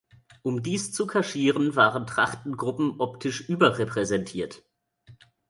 [0.41, 4.63] Um dies zu kaschieren, waren Trachtengruppen optisch überrepräsentiert.